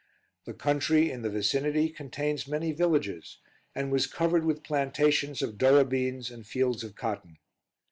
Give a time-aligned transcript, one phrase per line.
[0.45, 3.37] The country, in the vicinity, contains many villages,
[3.75, 7.37] and was covered with plantations of durra beans and fields of cotton.